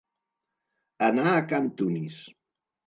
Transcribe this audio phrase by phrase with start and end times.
[1.11, 2.21] Anar a can Tunis.